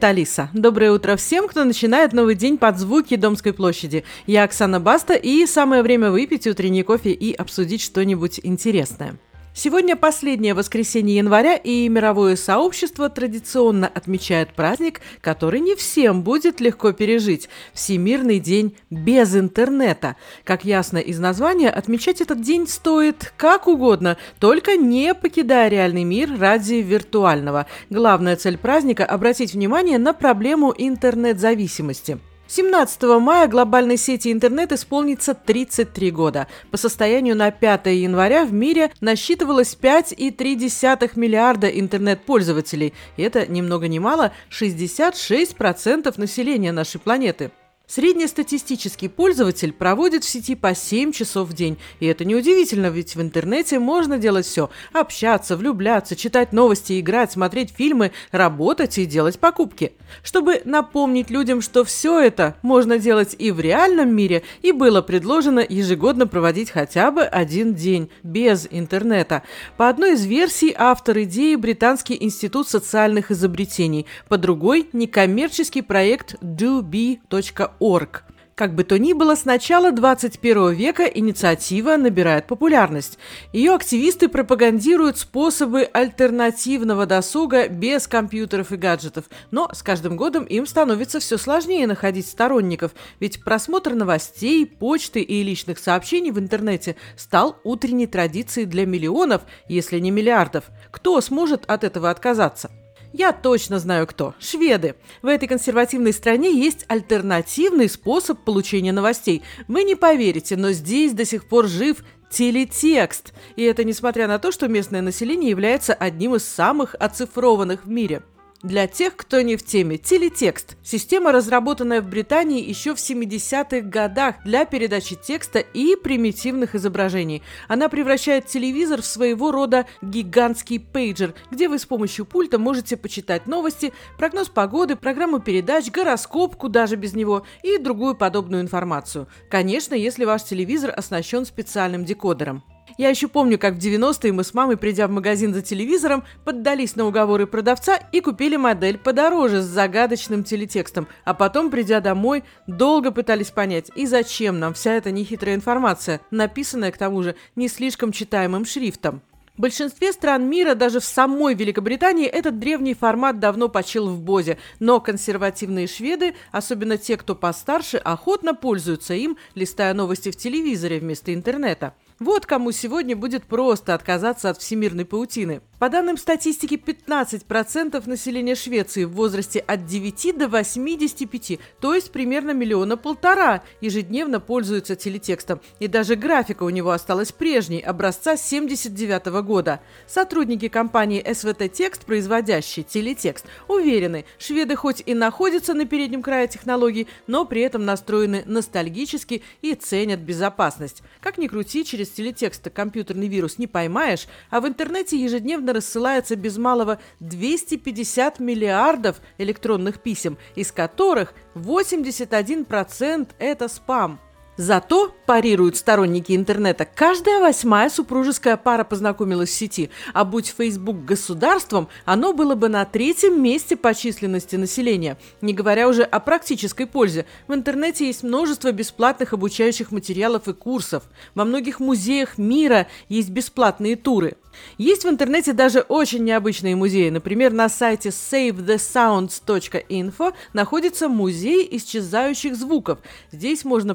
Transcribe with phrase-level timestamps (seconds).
[0.00, 0.48] Привет, Алиса!
[0.54, 4.04] Доброе утро всем, кто начинает новый день под звуки Домской площади.
[4.26, 9.18] Я Оксана Баста, и самое время выпить утренний кофе и обсудить что-нибудь интересное.
[9.52, 16.92] Сегодня последнее воскресенье января, и мировое сообщество традиционно отмечает праздник, который не всем будет легко
[16.92, 20.14] пережить– Всемирный день без интернета.
[20.44, 26.38] Как ясно из названия, отмечать этот день стоит как угодно, только не покидая реальный мир
[26.38, 27.66] ради виртуального.
[27.90, 32.18] Главная цель праздника– обратить внимание на проблему интернет-зависимости–
[32.52, 36.48] 17 мая глобальной сети интернет исполнится 33 года.
[36.72, 42.92] По состоянию на 5 января в мире насчитывалось 5,3 миллиарда интернет-пользователей.
[43.16, 47.52] И это ни много ни мало 66% населения нашей планеты.
[47.90, 51.76] Среднестатистический пользователь проводит в сети по 7 часов в день.
[51.98, 54.70] И это неудивительно, ведь в интернете можно делать все.
[54.92, 59.92] Общаться, влюбляться, читать новости, играть, смотреть фильмы, работать и делать покупки.
[60.22, 65.58] Чтобы напомнить людям, что все это можно делать и в реальном мире, и было предложено
[65.68, 69.42] ежегодно проводить хотя бы один день без интернета.
[69.76, 77.79] По одной из версий автор идеи Британский институт социальных изобретений, по другой– некоммерческий проект dobe.org
[77.80, 78.22] org.
[78.60, 83.18] Как бы то ни было, с начала 21 века инициатива набирает популярность.
[83.54, 89.30] Ее активисты пропагандируют способы альтернативного досуга без компьютеров и гаджетов.
[89.50, 95.42] Но с каждым годом им становится все сложнее находить сторонников, ведь просмотр новостей, почты и
[95.42, 100.64] личных сообщений в интернете стал утренней традицией для миллионов, если не миллиардов.
[100.90, 102.70] Кто сможет от этого отказаться?
[103.12, 104.34] Я точно знаю кто.
[104.38, 104.94] Шведы.
[105.22, 109.42] В этой консервативной стране есть альтернативный способ получения новостей.
[109.68, 113.32] Вы не поверите, но здесь до сих пор жив телетекст.
[113.56, 118.22] И это несмотря на то, что местное население является одним из самых оцифрованных в мире.
[118.62, 124.36] Для тех, кто не в теме, телетекст– система, разработанная в Британии еще в 70-х годах
[124.44, 127.42] для передачи текста и примитивных изображений.
[127.68, 133.46] Она превращает телевизор в своего рода гигантский пейджер, где вы с помощью пульта можете почитать
[133.46, 139.26] новости, прогноз погоды, программу передач, гороскоп, куда же без него, и другую подобную информацию.
[139.48, 142.62] Конечно, если ваш телевизор оснащен специальным декодером.
[143.00, 146.96] Я еще помню, как в 90-е мы с мамой, придя в магазин за телевизором, поддались
[146.96, 153.10] на уговоры продавца и купили модель подороже с загадочным телетекстом, а потом, придя домой, долго
[153.10, 158.12] пытались понять, и зачем нам вся эта нехитрая информация, написанная, к тому же, не слишком
[158.12, 159.22] читаемым шрифтом.
[159.56, 164.58] В большинстве стран мира, даже в самой Великобритании, этот древний формат давно почил в бозе,
[164.78, 171.32] но консервативные шведы, особенно те, кто постарше, охотно пользуются им, листая новости в телевизоре вместо
[171.32, 171.94] интернета.
[172.20, 175.62] Вот кому сегодня будет просто отказаться от всемирной паутины.
[175.80, 182.50] По данным статистики, 15% населения Швеции в возрасте от 9 до 85, то есть примерно
[182.50, 185.62] миллиона полтора, ежедневно пользуются телетекстом.
[185.78, 189.80] И даже графика у него осталась прежней, образца 79 года.
[190.06, 197.08] Сотрудники компании СВТ Текст, производящие телетекст, уверены, шведы хоть и находятся на переднем крае технологий,
[197.26, 201.02] но при этом настроены ностальгически и ценят безопасность.
[201.22, 206.36] Как ни крути, через без телетекста компьютерный вирус не поймаешь, а в интернете ежедневно рассылается
[206.36, 214.20] без малого 250 миллиардов электронных писем, из которых 81% это спам.
[214.60, 221.88] Зато, парируют сторонники интернета, каждая восьмая супружеская пара познакомилась в сети, а будь Facebook государством,
[222.04, 225.16] оно было бы на третьем месте по численности населения.
[225.40, 227.24] Не говоря уже о практической пользе.
[227.48, 231.04] В интернете есть множество бесплатных обучающих материалов и курсов.
[231.34, 234.36] Во многих музеях мира есть бесплатные туры.
[234.78, 237.10] Есть в интернете даже очень необычные музеи.
[237.10, 242.98] Например, на сайте savethesounds.info находится музей исчезающих звуков.
[243.30, 243.94] Здесь можно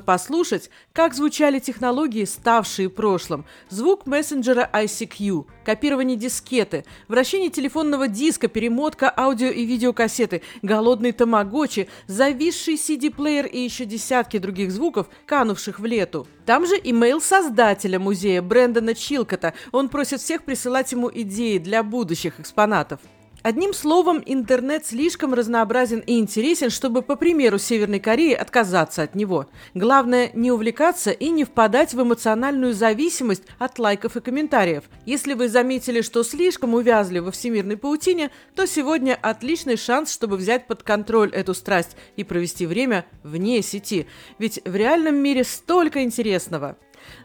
[0.55, 3.45] послушать, как звучали технологии, ставшие прошлым.
[3.69, 12.75] Звук мессенджера ICQ, копирование дискеты, вращение телефонного диска, перемотка аудио и видеокассеты, голодный тамагочи, зависший
[12.75, 16.27] CD-плеер и еще десятки других звуков, канувших в лету.
[16.45, 19.53] Там же имейл создателя музея Брэндона Чилкота.
[19.71, 22.99] Он просит всех присылать ему идеи для будущих экспонатов.
[23.45, 29.45] Одним словом, интернет слишком разнообразен и интересен, чтобы, по примеру Северной Кореи, отказаться от него.
[29.75, 34.85] Главное, не увлекаться и не впадать в эмоциональную зависимость от лайков и комментариев.
[35.05, 40.65] Если вы заметили, что слишком увязли во всемирной паутине, то сегодня отличный шанс, чтобы взять
[40.65, 44.07] под контроль эту страсть и провести время вне сети.
[44.39, 46.77] Ведь в реальном мире столько интересного.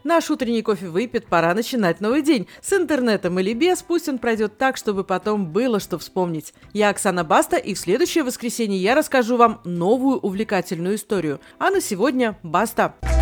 [0.03, 2.47] Наш утренний кофе выпит, пора начинать новый день.
[2.61, 6.53] С интернетом или без, пусть он пройдет так, чтобы потом было что вспомнить.
[6.73, 11.39] Я Оксана Баста, и в следующее воскресенье я расскажу вам новую увлекательную историю.
[11.59, 12.95] А на сегодня баста!
[13.01, 13.20] Баста!